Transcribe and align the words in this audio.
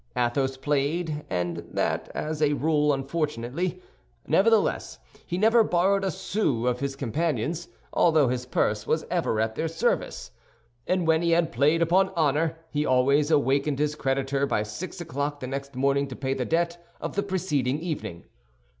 Athos 0.17 0.57
played, 0.57 1.25
and 1.29 1.57
that 1.71 2.09
as 2.15 2.41
a 2.41 2.53
rule 2.53 2.91
unfortunately. 2.91 3.79
Nevertheless, 4.25 4.97
he 5.27 5.37
never 5.37 5.63
borrowed 5.63 6.03
a 6.03 6.09
sou 6.09 6.65
of 6.65 6.79
his 6.79 6.95
companions, 6.95 7.67
although 7.93 8.27
his 8.27 8.47
purse 8.47 8.87
was 8.87 9.05
ever 9.11 9.39
at 9.39 9.53
their 9.53 9.67
service; 9.67 10.31
and 10.87 11.05
when 11.05 11.21
he 11.21 11.29
had 11.33 11.51
played 11.51 11.83
upon 11.83 12.09
honor, 12.15 12.57
he 12.71 12.83
always 12.83 13.29
awakened 13.29 13.77
his 13.77 13.93
creditor 13.93 14.47
by 14.47 14.63
six 14.63 14.99
o'clock 15.01 15.39
the 15.39 15.45
next 15.45 15.75
morning 15.75 16.07
to 16.07 16.15
pay 16.15 16.33
the 16.33 16.45
debt 16.45 16.83
of 16.99 17.15
the 17.15 17.21
preceding 17.21 17.79
evening. 17.79 18.23